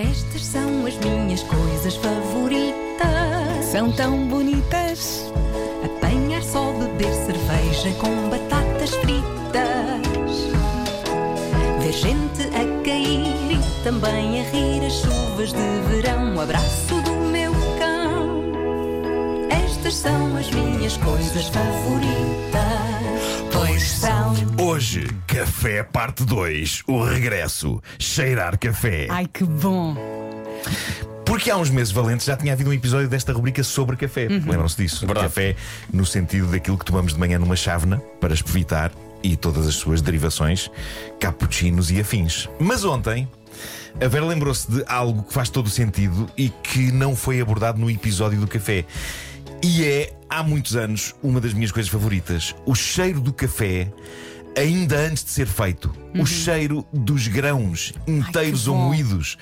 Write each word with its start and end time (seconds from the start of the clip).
Estas 0.00 0.46
são 0.46 0.86
as 0.86 0.96
minhas 0.96 1.42
coisas 1.42 1.94
favoritas. 1.96 3.66
São 3.70 3.92
tão 3.92 4.26
bonitas. 4.28 5.30
Apanhar 5.84 6.42
só, 6.42 6.72
beber 6.72 7.12
cerveja 7.12 7.92
com 7.98 8.30
batatas 8.30 8.94
fritas. 8.94 9.20
Ver 11.80 11.92
gente 11.92 12.42
a 12.44 12.82
cair 12.82 13.52
e 13.52 13.82
também 13.84 14.40
a 14.40 14.44
rir 14.44 14.86
as 14.86 14.94
chuvas 14.94 15.52
de 15.52 15.92
verão. 15.94 16.34
O 16.34 16.40
abraço 16.40 16.94
do 17.02 17.12
meu 17.30 17.52
cão. 17.78 18.40
Estas 19.50 19.96
são 19.96 20.34
as 20.34 20.50
minhas 20.50 20.96
coisas 20.96 21.46
favoritas. 21.48 22.29
Hoje, 24.70 25.04
Café 25.26 25.82
Parte 25.82 26.24
2, 26.24 26.84
o 26.86 27.02
regresso. 27.02 27.82
Cheirar 27.98 28.56
café. 28.56 29.08
Ai, 29.10 29.26
que 29.26 29.42
bom. 29.42 29.96
Porque 31.26 31.50
há 31.50 31.56
uns 31.56 31.70
meses 31.70 31.92
valentes 31.92 32.24
já 32.24 32.36
tinha 32.36 32.52
havido 32.52 32.70
um 32.70 32.72
episódio 32.72 33.08
desta 33.08 33.32
rubrica 33.32 33.64
sobre 33.64 33.96
café. 33.96 34.28
Lembram-se 34.28 34.76
disso? 34.76 35.08
Café 35.08 35.56
no 35.92 36.06
sentido 36.06 36.46
daquilo 36.46 36.78
que 36.78 36.84
tomamos 36.84 37.14
de 37.14 37.18
manhã 37.18 37.36
numa 37.36 37.56
chávena 37.56 37.98
para 38.20 38.32
espevitar 38.32 38.92
e 39.24 39.36
todas 39.36 39.66
as 39.66 39.74
suas 39.74 40.00
derivações, 40.00 40.70
cappuccinos 41.18 41.90
e 41.90 42.00
afins. 42.00 42.48
Mas 42.60 42.84
ontem. 42.84 43.28
A 44.00 44.06
Vera 44.06 44.24
lembrou-se 44.24 44.70
de 44.70 44.84
algo 44.86 45.24
que 45.24 45.34
faz 45.34 45.50
todo 45.50 45.66
o 45.66 45.70
sentido 45.70 46.30
e 46.38 46.48
que 46.48 46.92
não 46.92 47.16
foi 47.16 47.40
abordado 47.40 47.80
no 47.80 47.90
episódio 47.90 48.38
do 48.38 48.46
café. 48.46 48.84
E 49.62 49.84
é, 49.84 50.12
há 50.28 50.44
muitos 50.44 50.76
anos, 50.76 51.12
uma 51.20 51.40
das 51.40 51.52
minhas 51.52 51.72
coisas 51.72 51.90
favoritas. 51.90 52.54
O 52.64 52.74
cheiro 52.74 53.20
do 53.20 53.32
café, 53.32 53.92
ainda 54.56 54.96
antes 54.98 55.24
de 55.24 55.30
ser 55.30 55.46
feito. 55.46 55.92
O 56.18 56.26
cheiro 56.26 56.84
dos 56.92 57.28
grãos 57.28 57.92
inteiros 58.06 58.66
ou 58.66 58.74
bom. 58.74 58.88
moídos. 58.88 59.36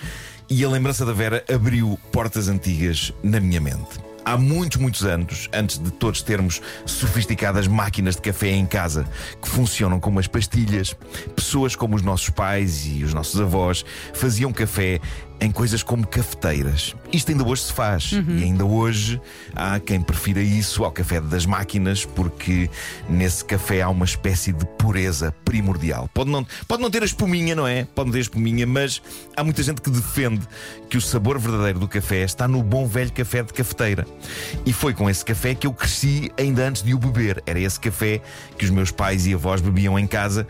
E 0.51 0.65
a 0.65 0.69
lembrança 0.69 1.05
da 1.05 1.13
Vera 1.13 1.45
abriu 1.53 1.99
portas 2.11 2.49
antigas 2.49 3.13
na 3.23 3.39
minha 3.39 3.61
mente. 3.61 4.09
Há 4.25 4.37
muitos, 4.37 4.77
muitos 4.77 5.05
anos, 5.05 5.49
antes 5.55 5.79
de 5.79 5.91
todos 5.91 6.21
termos 6.21 6.61
sofisticadas 6.85 7.67
máquinas 7.67 8.15
de 8.15 8.21
café 8.21 8.51
em 8.51 8.67
casa 8.67 9.07
que 9.41 9.49
funcionam 9.49 9.99
como 9.99 10.21
as 10.21 10.27
pastilhas, 10.27 10.95
pessoas 11.35 11.75
como 11.75 11.97
os 11.97 12.03
nossos 12.03 12.29
pais 12.29 12.87
e 12.87 13.05
os 13.05 13.15
nossos 13.15 13.41
avós 13.41 13.87
faziam 14.13 14.53
café 14.53 15.01
em 15.41 15.51
coisas 15.51 15.83
como 15.83 16.07
cafeteiras. 16.07 16.95
Isto 17.13 17.33
ainda 17.33 17.47
hoje 17.47 17.63
se 17.63 17.73
faz. 17.73 18.13
E 18.13 18.45
ainda 18.45 18.65
hoje 18.65 19.21
há 19.55 19.79
quem 19.79 20.01
prefira 20.01 20.41
isso 20.41 20.85
ao 20.85 20.91
café 20.91 21.21
das 21.21 21.47
máquinas, 21.47 22.05
porque 22.05 22.69
nesse 23.09 23.45
café 23.45 23.83
há 23.83 23.89
uma 23.89 24.05
espécie 24.05 24.53
de 24.53 24.65
pureza 24.79 25.33
primordial. 25.45 26.09
Pode 26.13 26.31
não, 26.31 26.47
pode 26.67 26.83
não 26.83 26.91
ter 26.91 27.03
a 27.03 27.07
espuminha, 27.07 27.55
não 27.55 27.67
é? 27.67 27.85
Pode 27.85 28.07
não 28.07 28.13
ter 28.13 28.19
a 28.19 28.23
espuminha, 28.23 28.67
mas 28.67 29.01
há 29.37 29.45
muita 29.45 29.63
gente 29.63 29.81
que 29.81 29.91
defende 29.91 30.47
que 30.89 30.97
o 30.97 31.01
sabor 31.01 31.39
verdadeiro 31.39 31.79
do 31.79 31.89
café 31.89 32.23
está 32.23 32.49
no 32.49 32.63
bom 32.63 32.87
velho 32.87 33.13
café 33.13 33.43
de 33.43 33.53
cafeteira. 33.53 34.07
E 34.67 34.73
foi 34.73 34.93
com 34.93 35.09
esse 35.09 35.25
café 35.25 35.55
que 35.55 35.67
eu 35.67 35.73
cresci 35.73 36.31
ainda 36.39 36.67
antes 36.67 36.83
de 36.83 36.95
o 36.95 36.99
beber. 36.99 37.43
Era 37.47 37.61
esse 37.61 37.79
café 37.79 38.21
que 38.57 38.65
os 38.65 38.71
meus 38.71 38.91
pais 38.91 39.27
e 39.27 39.35
avós 39.35 39.61
bebiam 39.61 39.99
em 39.99 40.07
casa. 40.07 40.47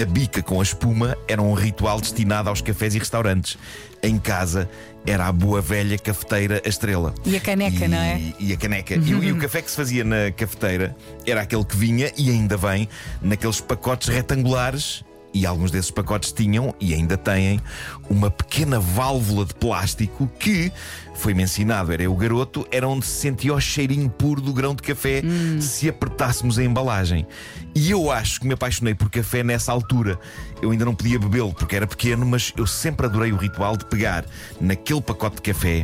A 0.00 0.04
bica 0.06 0.40
com 0.42 0.60
a 0.60 0.62
espuma 0.62 1.16
era 1.28 1.42
um 1.42 1.52
ritual 1.52 2.00
destinado 2.00 2.48
aos 2.48 2.60
cafés 2.62 2.94
e 2.94 2.98
restaurantes. 2.98 3.58
Em 4.02 4.18
casa 4.18 4.68
era 5.06 5.26
a 5.26 5.32
boa 5.32 5.60
velha 5.60 5.98
cafeteira 5.98 6.62
a 6.64 6.68
estrela. 6.68 7.14
E 7.24 7.36
a 7.36 7.40
caneca, 7.40 7.84
E- 7.84 7.88
não 7.88 7.98
é? 7.98 8.32
E 8.38 8.52
a 8.52 8.56
caneca. 8.56 8.94
E, 8.94 8.98
e 9.10 9.32
o 9.32 9.36
café 9.40 9.60
que 9.60 9.70
se 9.70 9.76
fazia 9.76 10.04
na 10.04 10.30
cafeteira 10.34 10.96
era 11.26 11.42
aquele 11.42 11.64
que 11.64 11.76
vinha, 11.76 12.10
e 12.16 12.30
ainda 12.30 12.56
vem, 12.56 12.88
naqueles 13.20 13.60
pacotes 13.60 14.08
retangulares. 14.08 15.04
E 15.32 15.46
alguns 15.46 15.70
desses 15.70 15.90
pacotes 15.90 16.32
tinham, 16.32 16.74
e 16.80 16.92
ainda 16.92 17.16
têm, 17.16 17.60
uma 18.08 18.30
pequena 18.30 18.80
válvula 18.80 19.44
de 19.44 19.54
plástico 19.54 20.28
que, 20.38 20.72
foi-me 21.14 21.44
ensinado, 21.44 21.92
era 21.92 22.02
eu 22.02 22.14
garoto, 22.14 22.66
era 22.70 22.88
onde 22.88 23.06
se 23.06 23.20
sentia 23.20 23.54
o 23.54 23.60
cheirinho 23.60 24.10
puro 24.10 24.40
do 24.40 24.52
grão 24.52 24.74
de 24.74 24.82
café 24.82 25.22
se 25.60 25.88
apertássemos 25.88 26.58
a 26.58 26.64
embalagem. 26.64 27.26
E 27.74 27.90
eu 27.90 28.10
acho 28.10 28.40
que 28.40 28.46
me 28.46 28.54
apaixonei 28.54 28.94
por 28.94 29.08
café 29.08 29.44
nessa 29.44 29.70
altura. 29.70 30.18
Eu 30.60 30.70
ainda 30.72 30.84
não 30.84 30.94
podia 30.94 31.18
bebê-lo 31.18 31.54
porque 31.54 31.76
era 31.76 31.86
pequeno, 31.86 32.26
mas 32.26 32.52
eu 32.56 32.66
sempre 32.66 33.06
adorei 33.06 33.32
o 33.32 33.36
ritual 33.36 33.76
de 33.76 33.84
pegar 33.84 34.24
naquele 34.60 35.00
pacote 35.00 35.36
de 35.36 35.42
café 35.42 35.82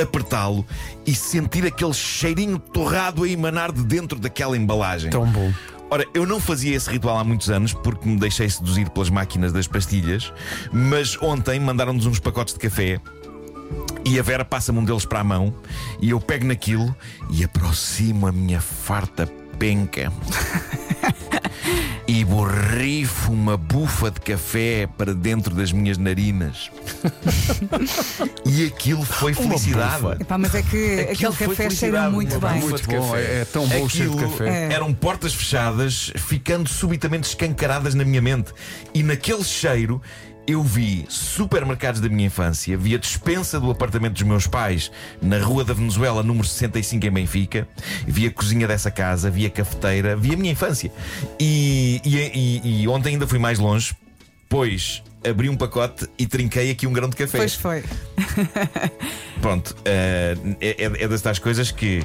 apertá-lo 0.00 0.66
e 1.06 1.14
sentir 1.14 1.66
aquele 1.66 1.94
cheirinho 1.94 2.58
torrado 2.58 3.24
a 3.24 3.28
emanar 3.28 3.72
de 3.72 3.82
dentro 3.82 4.18
daquela 4.18 4.56
embalagem. 4.56 5.10
Tão 5.10 5.26
bom. 5.26 5.52
Ora, 5.88 6.04
eu 6.12 6.26
não 6.26 6.40
fazia 6.40 6.74
esse 6.74 6.90
ritual 6.90 7.18
há 7.18 7.24
muitos 7.24 7.48
anos 7.48 7.72
porque 7.72 8.08
me 8.08 8.18
deixei 8.18 8.48
seduzir 8.50 8.90
pelas 8.90 9.08
máquinas 9.08 9.52
das 9.52 9.68
pastilhas, 9.68 10.32
mas 10.72 11.20
ontem 11.22 11.60
mandaram-nos 11.60 12.06
uns 12.06 12.18
pacotes 12.18 12.54
de 12.54 12.60
café. 12.60 13.00
E 14.04 14.18
a 14.18 14.22
Vera 14.22 14.44
passa-me 14.44 14.78
um 14.78 14.84
deles 14.84 15.04
para 15.04 15.20
a 15.20 15.24
mão 15.24 15.54
e 16.00 16.10
eu 16.10 16.20
pego 16.20 16.46
naquilo 16.46 16.94
e 17.30 17.44
aproximo 17.44 18.26
a 18.26 18.32
minha 18.32 18.60
farta 18.60 19.26
penca 19.58 20.12
borrifo 22.26 23.32
uma 23.32 23.56
bufa 23.56 24.10
de 24.10 24.20
café 24.20 24.88
para 24.98 25.14
dentro 25.14 25.54
das 25.54 25.70
minhas 25.72 25.96
narinas. 25.96 26.70
e 28.44 28.66
aquilo 28.66 29.04
foi 29.04 29.32
felicidade. 29.32 30.22
Epá, 30.22 30.36
mas 30.36 30.54
é 30.54 30.62
que 30.62 31.00
Aquilo 31.00 31.32
aquele 31.32 31.50
café 31.54 31.70
cheira 31.70 32.10
muito 32.10 32.38
bem. 32.40 32.60
Muito 32.60 32.82
de 32.82 32.88
bom, 32.88 33.10
café. 33.10 33.20
é, 33.20 33.40
é 33.40 33.44
tão 33.44 33.66
bom 33.66 33.84
o 33.84 33.88
cheiro 33.88 34.10
de 34.12 34.16
Aquilo 34.16 34.30
café. 34.32 34.48
É. 34.48 34.72
Eram 34.72 34.92
portas 34.92 35.34
fechadas, 35.34 36.12
ficando 36.16 36.68
subitamente 36.68 37.28
escancaradas 37.28 37.94
na 37.94 38.04
minha 38.04 38.20
mente. 38.20 38.52
E 38.92 39.02
naquele 39.02 39.44
cheiro. 39.44 40.02
Eu 40.46 40.62
vi 40.62 41.04
supermercados 41.08 42.00
da 42.00 42.08
minha 42.08 42.26
infância, 42.26 42.76
vi 42.78 42.94
a 42.94 42.98
despensa 42.98 43.58
do 43.58 43.68
apartamento 43.68 44.12
dos 44.12 44.22
meus 44.22 44.46
pais 44.46 44.92
na 45.20 45.38
Rua 45.40 45.64
da 45.64 45.74
Venezuela, 45.74 46.22
número 46.22 46.46
65 46.46 47.04
em 47.04 47.10
Benfica, 47.10 47.66
vi 48.06 48.26
a 48.26 48.30
cozinha 48.30 48.68
dessa 48.68 48.88
casa, 48.90 49.28
vi 49.28 49.44
a 49.44 49.50
cafeteira, 49.50 50.14
vi 50.16 50.34
a 50.34 50.36
minha 50.36 50.52
infância. 50.52 50.92
E, 51.40 52.00
e, 52.04 52.16
e- 52.64 52.82
e 52.82 52.88
ontem 52.88 53.14
ainda 53.14 53.26
fui 53.26 53.40
mais 53.40 53.58
longe, 53.58 53.92
pois 54.48 55.02
abri 55.28 55.48
um 55.48 55.56
pacote 55.56 56.06
e 56.16 56.26
trinquei 56.28 56.70
aqui 56.70 56.86
um 56.86 56.92
grão 56.92 57.08
de 57.08 57.16
café. 57.16 57.38
Pois 57.38 57.54
foi. 57.54 57.82
Pronto, 59.42 59.74
eh, 59.84 60.36
é, 60.60 60.84
é, 60.84 61.02
é 61.04 61.08
das 61.08 61.22
tais 61.22 61.40
coisas 61.40 61.72
que, 61.72 62.04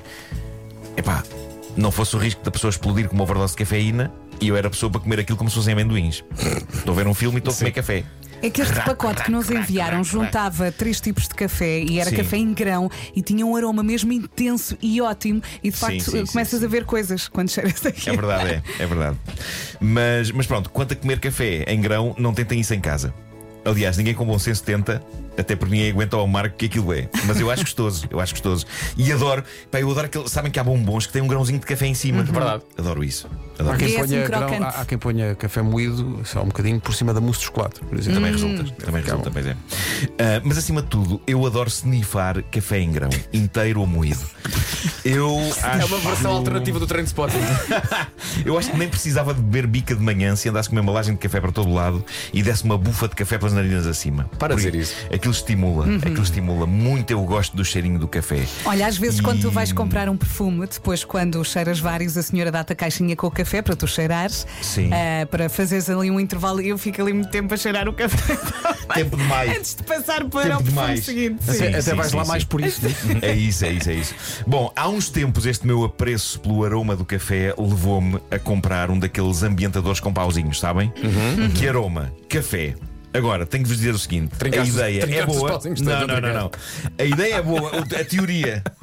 epá, 0.98 1.24
não 1.78 1.92
fosse 1.92 2.16
o 2.16 2.20
risco 2.20 2.44
da 2.44 2.50
pessoa 2.50 2.70
explodir 2.70 3.08
com 3.08 3.14
uma 3.16 3.24
overdose 3.24 3.54
de 3.54 3.60
cafeína 3.60 4.12
e 4.42 4.48
eu 4.48 4.58
era 4.58 4.68
a 4.68 4.72
pessoa 4.72 4.90
para 4.92 5.00
comer 5.02 5.20
aquilo 5.20 5.38
como 5.38 5.50
se 5.50 5.56
fossem 5.56 5.74
amendoins. 5.74 6.24
Estou 6.74 6.94
a 6.94 6.98
ver 6.98 7.06
um 7.08 7.14
filme 7.14 7.38
e 7.38 7.40
estou 7.40 7.54
a 7.54 7.58
comer 7.58 7.72
café. 7.72 8.04
É 8.42 8.50
que 8.50 8.62
este 8.62 8.74
pacote 8.84 9.24
que 9.24 9.32
nos 9.32 9.50
enviaram 9.52 10.04
juntava 10.04 10.72
três 10.72 11.00
tipos 11.00 11.28
de 11.28 11.36
café 11.36 11.80
e 11.80 12.00
era 12.00 12.10
Sim. 12.10 12.16
café 12.18 12.38
em 12.38 12.54
grão 12.54 12.90
e 13.16 13.22
tinha 13.22 13.46
um 13.46 13.56
aroma 13.56 13.84
mesmo 13.84 14.12
intenso 14.12 14.76
e 14.82 15.00
ótimo. 15.00 15.42
E 15.64 15.70
de 15.70 15.78
Sim, 15.78 15.82
facto 15.86 16.12
sim, 16.12 16.26
começas 16.26 16.60
sim, 16.60 16.66
a 16.66 16.68
ver 16.70 16.86
coisas 16.86 17.28
quando 17.28 17.50
cheiras 17.50 17.86
É 17.86 17.90
aquilo. 17.90 18.16
verdade, 18.18 18.50
é, 18.50 18.84
é 18.84 18.86
verdade. 18.88 19.18
Mas, 19.80 20.32
mas 20.32 20.48
pronto, 20.48 20.70
quanto 20.72 20.94
a 20.94 20.96
comer 20.96 21.20
café 21.20 21.64
em 21.68 21.80
grão, 21.80 22.16
não 22.18 22.34
tentem 22.34 22.60
isso 22.60 22.74
em 22.74 22.80
casa. 22.82 23.14
Aliás, 23.64 23.98
ninguém 23.98 24.14
com 24.14 24.26
bom 24.26 24.40
senso 24.40 24.64
tenta, 24.64 25.04
até 25.38 25.56
porque 25.56 25.74
ninguém 25.76 25.92
aguenta 25.92 26.16
ao 26.16 26.24
amargo 26.24 26.56
que 26.58 26.66
aquilo 26.66 26.92
é. 26.94 27.08
Mas 27.26 27.40
eu 27.40 27.50
acho 27.52 27.64
gostoso, 27.64 28.06
eu 28.10 28.20
acho 28.20 28.34
gostoso. 28.34 28.66
E 28.98 29.12
adoro, 29.12 29.44
pá, 29.70 29.80
eu 29.80 29.90
adoro 29.92 30.08
aquele. 30.08 30.28
Sabem 30.28 30.52
que 30.52 30.60
há 30.60 30.64
bombons 30.64 31.06
que 31.06 31.14
têm 31.14 31.22
um 31.22 31.28
grãozinho 31.28 31.60
de 31.60 31.66
café 31.66 31.86
em 31.86 31.94
cima. 31.94 32.24
Verdade. 32.24 32.64
Adoro 32.78 33.04
isso. 33.04 33.28
Há 33.60 33.62
Adoro 33.62 33.78
quem, 33.78 33.90
E 33.90 33.96
é 33.96 34.00
ponha 34.00 34.22
assim 34.24 34.32
grão- 34.32 34.64
há, 34.64 34.70
há 34.70 34.86
quem 34.86 34.98
ponha 34.98 35.36
café 35.36 35.62
moído 35.62 36.22
só 36.26 36.42
um 36.42 36.48
bocadinho 36.48 36.80
por 36.80 36.94
cima 36.96 37.14
da 37.14 37.22
mousse 37.22 37.40
de 37.42 37.46
chocolate, 37.46 37.80
por 37.82 37.98
exemplo. 37.98 38.16
Também 38.16 38.32
resulta, 38.32 38.64
também 38.86 39.04
resulta, 39.04 39.30
pois 39.32 39.46
é. 39.46 39.56
Ah, 40.18 40.42
mas 40.44 40.58
acima 40.58 40.82
de 40.82 40.88
tudo, 40.88 41.22
eu 41.28 41.46
adoro 41.46 41.70
snifar 41.70 42.44
café 42.52 42.80
em 42.80 42.92
grão, 42.92 43.10
inteiro 43.32 43.82
ou 43.82 43.86
moído. 43.88 44.22
Eu 45.06 45.38
É 45.64 45.68
acho, 45.68 45.88
uma 45.88 45.98
versão 46.00 46.32
alternativa 46.32 46.80
do 46.80 46.88
Train 46.88 47.04
Spotting. 47.04 47.38
eu 48.46 48.58
acho 48.58 48.72
que 48.72 48.78
nem 48.78 48.88
precisava 48.88 49.34
de 49.34 49.42
beber 49.42 49.68
bica 49.68 49.96
de 49.96 50.02
manhã 50.02 50.36
se 50.36 50.50
andasse 50.50 50.70
com 50.70 50.76
uma 50.76 50.82
embalagem 50.82 51.14
de 51.14 51.20
café 51.20 51.40
para 51.40 51.52
todo 51.52 51.72
lado 51.72 52.04
e 52.34 52.42
desse 52.42 52.64
uma 52.64 52.78
bufa 52.78 53.08
de 53.08 53.16
café 53.16 53.38
pelas 53.38 53.51
narinas 53.52 53.86
acima. 53.88 54.30
Para 54.40 54.56
dizer 54.56 54.76
isso. 54.76 54.96
Aquilo 55.14 55.34
estimula, 55.34 55.86
aquilo 55.98 56.24
estimula 56.24 56.66
muito. 56.66 57.12
Eu 57.12 57.22
gosto 57.24 57.56
do 57.56 57.64
cheirinho 57.66 58.00
do 58.00 58.08
café. 58.08 58.46
Olha, 58.66 58.88
às 58.88 58.98
vezes 58.98 59.20
E- 59.20 59.24
quando 59.24 59.42
tu 59.42 59.52
vais 59.52 59.72
comprar 59.72 60.10
um 60.10 60.18
perfume, 60.18 60.66
depois 60.68 61.04
quando 61.04 61.44
cheiras 61.44 61.80
vários, 61.80 62.18
a 62.18 62.22
senhora 62.24 62.52
dá-te 62.52 62.74
a 62.74 62.76
caixinha 62.76 63.16
com 63.16 63.28
o 63.28 63.32
café 63.32 63.62
para 63.62 63.76
tu 63.76 63.88
cheirares, 63.88 64.46
Sim. 64.62 64.90
ah, 64.94 65.26
para 65.26 65.50
fazeres 65.50 65.90
ali 65.90 66.10
um 66.12 66.20
intervalo 66.20 66.62
e 66.62 66.70
eu 66.70 66.78
fico 66.78 67.02
ali 67.02 67.14
muito 67.14 67.30
tempo 67.30 67.54
a 67.54 67.58
cheirar 67.58 67.88
o 67.88 67.94
café 67.94 68.38
Tempo 68.94 69.16
demais. 69.18 69.58
antes 69.58 69.76
de 69.76 69.84
passar 69.84 70.24
para 70.26 70.44
Tempo 70.44 70.56
o 70.56 70.58
perfume 70.58 70.64
demais. 70.70 71.06
seguinte. 71.06 71.44
Sim, 71.44 71.54
Sim. 71.54 71.68
Até 71.68 71.82
sim, 71.82 71.96
vais 71.96 72.10
sim, 72.12 72.18
lá 72.18 72.24
sim. 72.26 72.30
mais 72.30 72.44
por 72.44 72.62
isso. 72.62 72.82
É 73.22 73.34
isso, 73.34 73.66
é 73.66 73.72
isso, 73.72 73.90
é 73.90 73.94
isso. 73.94 74.16
Bom, 74.48 74.72
há 74.76 74.88
uns 74.90 75.10
tempos 75.10 75.46
este 75.46 75.66
meu 75.68 75.84
apreço 75.84 76.40
pelo 76.40 76.64
aroma 76.64 76.96
do 76.96 77.06
café 77.06 77.54
levou-me 77.58 78.20
a 78.30 78.40
comprar 78.40 78.90
um 78.90 78.98
daqueles 79.00 79.44
ambientadores 79.44 80.00
com 80.00 80.12
pauzinhos, 80.14 80.60
sabem? 80.60 80.92
Que 81.58 81.68
aroma? 81.68 82.12
Café. 82.30 82.76
Agora, 83.14 83.46
tenho 83.46 83.64
que 83.64 83.70
vos 83.70 83.78
dizer 83.78 83.94
o 83.94 84.00
seguinte: 84.00 84.34
a 84.42 84.66
ideia 84.66 85.04
é 85.04 85.26
boa. 85.26 85.60
Não, 85.82 86.08
não, 86.08 86.22
não, 86.22 86.34
não. 86.34 86.52
A 86.98 87.04
ideia 87.04 87.36
é 87.36 87.42
boa, 87.42 87.72
a 87.80 88.06
teoria. 88.06 88.64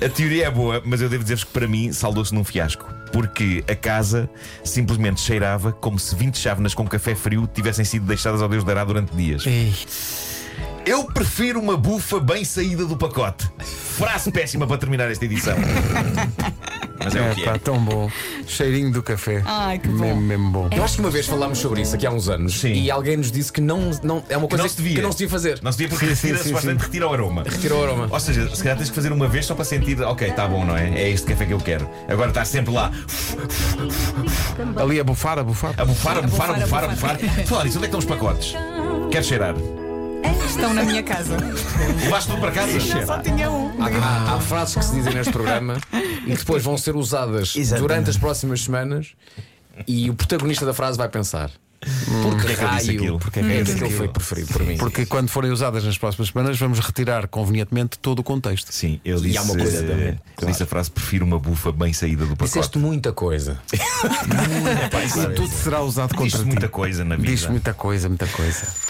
A 0.00 0.08
teoria 0.08 0.46
é 0.46 0.50
boa, 0.50 0.82
mas 0.84 1.02
eu 1.02 1.08
devo 1.08 1.22
dizer-vos 1.22 1.44
que 1.44 1.50
para 1.50 1.66
mim 1.68 1.92
saldou-se 1.92 2.34
num 2.34 2.44
fiasco. 2.44 2.86
Porque 3.12 3.64
a 3.68 3.74
casa 3.74 4.30
simplesmente 4.64 5.20
cheirava 5.20 5.72
como 5.72 5.98
se 5.98 6.14
20 6.14 6.38
chávenas 6.38 6.72
com 6.72 6.86
café 6.86 7.14
frio 7.14 7.46
tivessem 7.52 7.84
sido 7.84 8.06
deixadas 8.06 8.40
ao 8.40 8.48
Deus 8.48 8.64
dará 8.64 8.84
durante 8.84 9.14
dias. 9.14 9.44
Eu 10.86 11.04
prefiro 11.04 11.60
uma 11.60 11.76
bufa 11.76 12.18
bem 12.20 12.44
saída 12.44 12.86
do 12.86 12.96
pacote. 12.96 13.46
Frase 13.58 14.30
péssima 14.30 14.66
para 14.66 14.78
terminar 14.78 15.10
esta 15.10 15.24
edição. 15.24 15.56
Mas 17.08 17.16
é, 17.16 17.28
É 17.28 17.30
o 17.30 17.34
que 17.34 17.42
pá, 17.44 17.54
é. 17.54 17.58
tão 17.58 17.78
bom. 17.78 18.10
Cheirinho 18.46 18.92
do 18.92 19.02
café. 19.02 19.42
Ai, 19.44 19.78
que 19.78 19.88
bom. 19.88 20.04
Mesmo, 20.04 20.20
mesmo 20.20 20.50
bom. 20.50 20.68
Eu 20.72 20.84
acho 20.84 20.94
que 20.96 21.00
uma 21.00 21.10
vez 21.10 21.26
falámos 21.26 21.58
sobre 21.58 21.80
isso 21.82 21.94
aqui 21.94 22.06
há 22.06 22.10
uns 22.10 22.28
anos 22.28 22.60
Sim. 22.60 22.72
e 22.72 22.90
alguém 22.90 23.16
nos 23.16 23.30
disse 23.32 23.52
que 23.52 23.60
não, 23.60 23.90
não 24.02 24.22
é 24.28 24.36
uma 24.36 24.48
coisa 24.48 24.62
não 24.64 24.68
se 24.70 24.76
devia. 24.76 24.96
que 24.96 25.02
não 25.02 25.12
se 25.12 25.18
devia 25.18 25.30
fazer. 25.30 25.58
Não 25.62 25.72
se 25.72 25.78
devia 25.78 25.88
porque 25.90 26.06
Sim, 26.06 26.14
retira, 26.14 26.38
sim, 26.38 26.48
supostamente 26.48 26.80
sim. 26.80 26.86
retira 26.86 27.08
o 27.08 27.12
aroma. 27.12 27.42
Retira 27.44 27.74
o 27.74 27.82
aroma. 27.82 28.08
Ou 28.10 28.20
seja, 28.20 28.54
se 28.54 28.62
calhar 28.62 28.76
tens 28.76 28.88
que 28.90 28.94
fazer 28.94 29.12
uma 29.12 29.28
vez 29.28 29.46
só 29.46 29.54
para 29.54 29.64
sentir, 29.64 30.00
ok, 30.02 30.28
está 30.28 30.46
bom, 30.46 30.64
não 30.64 30.76
é? 30.76 30.88
É 31.00 31.10
este 31.10 31.26
café 31.26 31.46
que 31.46 31.52
eu 31.52 31.58
quero. 31.58 31.88
Agora 32.08 32.28
estar 32.30 32.44
sempre 32.44 32.72
lá 32.72 32.90
Ali 34.76 35.00
a 35.00 35.04
bufar, 35.04 35.38
a 35.38 35.44
bufar. 35.44 35.74
a 35.76 35.84
bufar, 35.84 36.18
a 36.18 36.22
bufar, 36.22 36.50
a 36.50 36.54
bufar, 36.54 36.84
a 36.84 36.86
a 36.86 36.88
bufar. 36.90 37.18
Falar 37.46 37.66
isso, 37.66 37.78
onde 37.78 37.86
é 37.86 37.90
que 37.90 37.96
estão 37.96 37.98
os 37.98 38.04
pacotes? 38.04 38.54
Quero 39.10 39.24
cheirar. 39.24 39.54
Estão 40.58 40.74
na 40.74 40.82
minha 40.82 41.02
casa. 41.04 41.36
Levaste 42.02 42.30
tudo 42.30 42.40
para 42.40 42.50
casa? 42.50 42.80
Só 43.06 43.18
tinha 43.20 43.48
um. 43.48 43.70
Há, 43.80 44.34
há 44.34 44.40
frases 44.40 44.74
que 44.74 44.84
se 44.84 44.92
dizem 44.96 45.14
neste 45.14 45.32
programa 45.32 45.78
e 45.92 46.32
que 46.32 46.36
depois 46.38 46.64
vão 46.64 46.76
ser 46.76 46.96
usadas 46.96 47.54
durante 47.78 48.10
as 48.10 48.16
próximas 48.16 48.62
semanas 48.62 49.12
e 49.86 50.10
o 50.10 50.14
protagonista 50.14 50.66
da 50.66 50.74
frase 50.74 50.98
vai 50.98 51.08
pensar. 51.08 51.50
Por 51.80 52.34
que 52.36 52.46
Porquê 52.48 52.52
é 52.52 52.56
que 52.56 52.64
eu 52.64 52.68
disse 52.70 52.86
raio? 52.88 52.98
aquilo? 52.98 53.18
Porque 53.20 53.38
é 53.38 53.42
que 53.64 53.70
aquilo 53.70 53.90
foi 53.92 54.08
preferido 54.08 54.52
por 54.52 54.64
mim? 54.64 54.76
Porque 54.78 55.06
quando 55.06 55.28
forem 55.28 55.52
usadas 55.52 55.84
nas 55.84 55.96
próximas 55.96 56.30
semanas, 56.30 56.58
vamos 56.58 56.80
retirar 56.80 57.28
convenientemente 57.28 57.96
todo 58.00 58.18
o 58.18 58.22
contexto. 58.24 58.72
Sim, 58.72 59.00
eu 59.04 59.18
E 59.18 59.20
disse, 59.20 59.38
há 59.38 59.42
uma 59.42 59.54
coisa 59.56 59.82
também, 59.84 60.18
eu 60.42 60.48
disse 60.48 60.62
a 60.64 60.66
frase: 60.66 60.90
prefiro 60.90 61.24
uma 61.24 61.38
bufa 61.38 61.70
bem 61.70 61.92
saída 61.92 62.24
do 62.26 62.30
pacote. 62.32 62.46
Disseste 62.58 62.78
muita 62.78 63.12
coisa. 63.12 63.60
Epá, 64.86 65.04
isso- 65.04 65.30
Tudo 65.34 65.48
será 65.54 65.80
usado 65.80 66.08
contra 66.16 66.24
Diz-se 66.24 66.40
ti. 66.40 66.46
muita 66.46 66.68
coisa 66.68 67.04
na 67.04 67.14
vida. 67.14 67.28
Diz 67.28 67.46
muita 67.46 67.72
coisa, 67.72 68.08
muita 68.08 68.26
coisa. 68.26 68.66